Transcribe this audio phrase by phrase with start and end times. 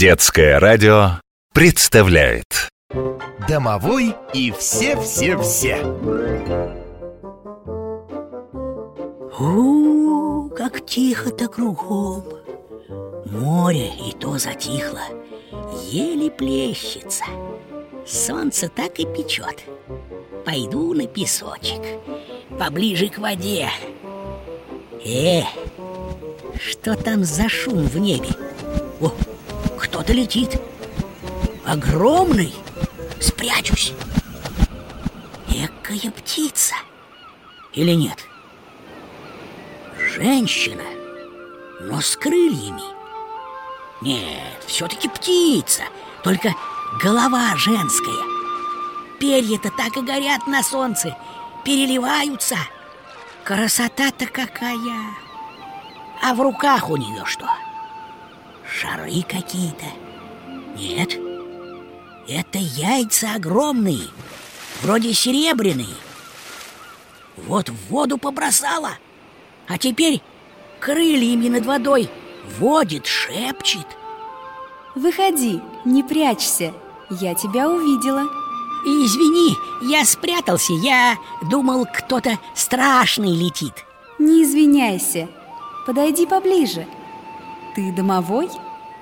[0.00, 1.20] Детское радио
[1.52, 2.70] представляет.
[3.46, 5.84] Домовой и все-все-все.
[9.38, 12.24] У, как тихо-то кругом.
[13.26, 15.02] Море и то затихло.
[15.90, 17.24] Еле плещется.
[18.06, 19.64] Солнце так и печет.
[20.46, 21.82] Пойду на песочек
[22.58, 23.68] Поближе к воде.
[25.04, 25.42] Э,
[26.58, 28.30] что там за шум в небе?
[29.02, 29.12] О,
[30.10, 30.60] кто-то летит
[31.64, 32.52] Огромный.
[33.20, 33.92] Спрячусь.
[35.48, 36.74] Экая птица.
[37.74, 38.18] Или нет?
[40.16, 40.82] Женщина
[41.80, 42.82] Но с крыльями.
[44.00, 45.82] Нет, все-таки птица.
[46.24, 46.54] Только
[47.02, 48.24] голова женская.
[49.20, 51.16] Перья-то так и горят на солнце.
[51.64, 52.56] Переливаются.
[53.44, 55.14] Красота-то какая.
[56.22, 57.46] А в руках у нее что?
[58.70, 59.86] Шары какие-то.
[60.76, 61.18] Нет.
[62.28, 64.06] Это яйца огромные.
[64.82, 65.96] Вроде серебряные.
[67.36, 68.92] Вот в воду побросала.
[69.66, 70.22] А теперь
[70.78, 72.08] крыльями над водой
[72.58, 73.86] Водит, шепчет.
[74.94, 76.72] Выходи, не прячься,
[77.08, 78.24] я тебя увидела.
[78.84, 80.72] Извини, я спрятался.
[80.72, 81.16] Я
[81.48, 83.72] думал, кто-то страшный летит.
[84.18, 85.28] Не извиняйся,
[85.86, 86.86] подойди поближе
[87.74, 88.48] Ты домовой?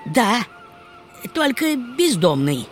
[0.05, 0.45] Да,
[1.33, 2.67] только бездомный.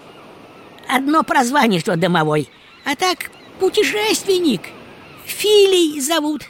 [0.87, 2.49] Одно прозвание, что домовой.
[2.85, 4.61] А так путешественник.
[5.25, 6.43] Филий зовут.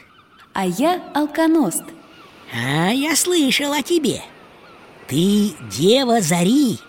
[0.53, 1.83] А я алконост.
[2.53, 4.21] А я слышал о тебе.
[5.07, 6.79] Ты дева Зари.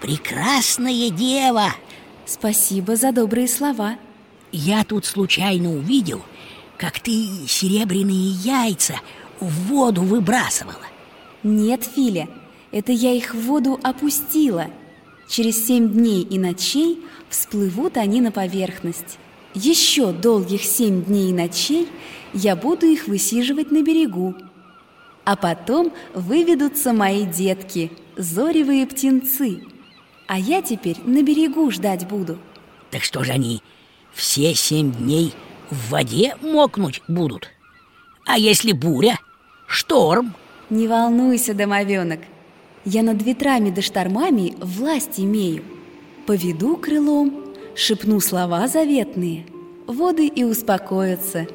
[0.00, 1.74] Прекрасная дева.
[2.26, 3.96] Спасибо за добрые слова.
[4.52, 6.22] Я тут случайно увидел,
[6.76, 9.00] как ты серебряные яйца
[9.40, 10.92] в воду выбрасывала
[11.42, 12.28] Нет, Филя,
[12.70, 14.66] это я их в воду опустила
[15.28, 19.18] Через семь дней и ночей всплывут они на поверхность
[19.54, 21.88] Еще долгих семь дней и ночей
[22.32, 24.36] я буду их высиживать на берегу
[25.24, 29.64] А потом выведутся мои детки, зоревые птенцы
[30.28, 32.38] А я теперь на берегу ждать буду
[32.90, 33.62] Так что же они
[34.12, 35.34] все семь дней
[35.70, 37.48] в воде мокнуть будут?
[38.26, 39.18] А если буря?
[39.66, 40.34] Шторм?
[40.72, 42.20] Не волнуйся, домовенок.
[42.86, 45.64] Я над ветрами да штормами власть имею.
[46.26, 47.44] Поведу крылом,
[47.74, 49.44] шепну слова заветные.
[49.86, 51.46] Воды и успокоятся.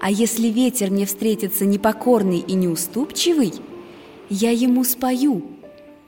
[0.00, 3.52] А если ветер мне встретится непокорный и неуступчивый
[4.28, 5.46] Я ему спою.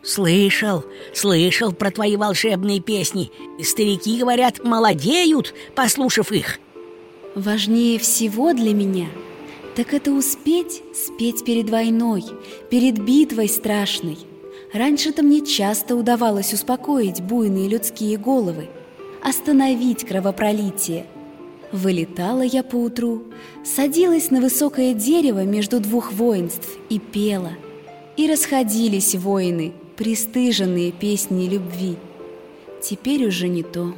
[0.03, 3.31] Слышал, слышал про твои волшебные песни.
[3.63, 6.59] Старики, говорят, молодеют, послушав их.
[7.37, 9.07] Важнее всего для меня
[9.79, 12.25] Так это успеть спеть перед войной
[12.69, 14.19] Перед битвой страшной.
[14.73, 18.67] Раньше-то мне часто удавалось успокоить буйные людские головы
[19.23, 21.07] Остановить кровопролитие.
[21.71, 23.23] Вылетала я поутру
[23.65, 27.53] Садилась на высокое дерево между двух воинств И пела.
[28.17, 31.95] И расходились воины, пристыженные песни любви.
[32.83, 33.95] Теперь уже не то.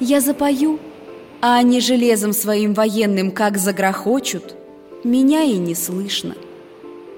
[0.00, 0.80] Я запою,
[1.40, 4.56] а они железом своим военным как загрохочут
[5.04, 6.34] Меня и не слышно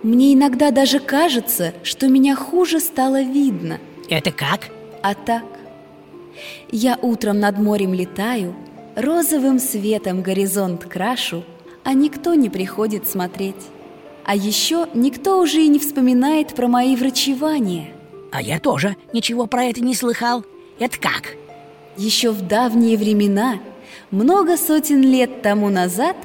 [0.03, 3.79] Мне иногда даже кажется, что меня хуже стало видно
[4.09, 4.71] Это как?
[5.03, 5.45] А так,
[6.71, 8.55] я утром над морем летаю,
[8.97, 11.45] розовым светом горизонт крашу,
[11.85, 13.55] а никто не приходит смотреть.
[14.25, 17.91] А еще никто уже и не вспоминает про мои врачевания.
[18.33, 20.45] А я тоже ничего про это не слыхал
[20.79, 21.37] Это как?
[21.97, 23.61] Еще в давние времена,
[24.11, 26.17] много сотен лет тому назад,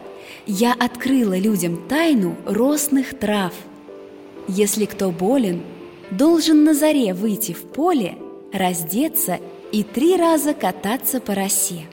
[0.46, 3.54] я открыла людям тайну росных трав.
[4.48, 5.62] Если кто болен,
[6.12, 8.16] должен на заре выйти в поле,
[8.52, 9.40] раздеться
[9.72, 11.86] и три раза кататься по росе,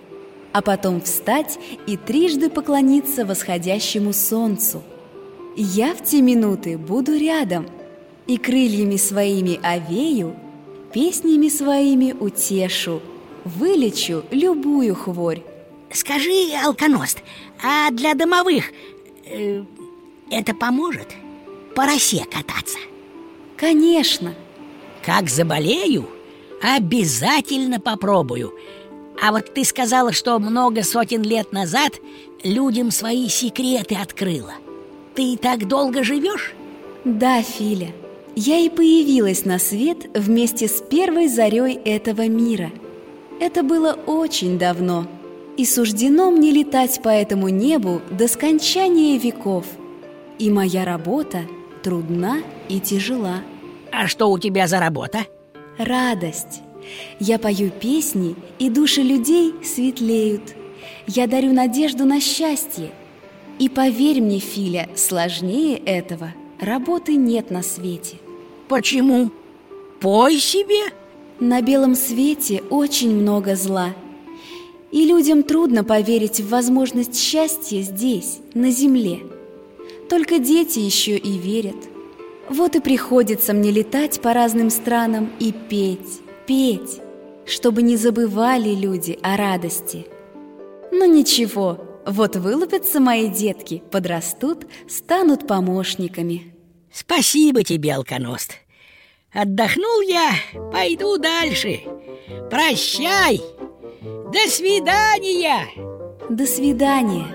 [0.53, 4.83] а потом встать и трижды поклониться восходящему солнцу.
[5.57, 7.67] Я в те минуты буду рядом
[8.27, 10.35] и крыльями своими овею,
[10.93, 13.01] песнями своими утешу,
[13.45, 15.43] вылечу любую хворь.
[15.93, 17.19] Скажи, алконост,
[17.63, 18.65] а для домовых
[19.25, 19.63] э,
[20.31, 21.15] это поможет?
[21.75, 22.79] По росе кататься?
[23.57, 24.35] Конечно,
[25.05, 26.09] Как заболею,
[26.63, 28.53] обязательно попробую
[29.23, 31.93] А вот ты сказала, что много сотен лет назад
[32.43, 34.55] людям свои секреты открыла
[35.15, 36.53] Ты так долго живешь?
[37.05, 37.93] да, Филя,
[38.35, 42.71] я и появилась на свет вместе с первой зарей этого мира.
[43.41, 45.07] Это было очень давно,
[45.57, 49.67] и суждено мне летать по этому небу до скончания веков.
[50.39, 51.43] И моя работа
[51.83, 52.39] трудна
[52.69, 53.43] и тяжела.
[53.93, 55.27] А что у тебя за работа?
[55.79, 56.63] радость.
[57.19, 60.55] Я пою песни, и души людей светлеют.
[61.07, 62.91] Я дарю надежду на счастье.
[63.59, 68.17] И поверь мне, Филя, сложнее этого работы нет на свете.
[68.69, 69.31] Почему?
[70.01, 70.93] Пой себе.
[71.41, 73.95] На белом свете очень много зла.
[74.91, 79.21] И людям трудно поверить в возможность счастья здесь, на земле.
[80.09, 81.77] Только дети еще и верят.
[82.49, 87.01] Вот и приходится мне летать по разным странам и петь, петь,
[87.45, 90.07] чтобы не забывали люди о радости.
[90.93, 96.55] Но ничего, вот вылупятся мои детки, подрастут, станут помощниками.
[96.93, 98.53] Спасибо тебе, алконост.
[99.33, 100.31] Отдохнул я,
[100.73, 101.81] пойду дальше.
[102.49, 103.43] Прощай.
[104.33, 105.69] До свидания.
[106.29, 107.27] До свидания.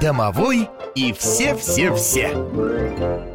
[0.00, 3.33] Домовой и все-все-все.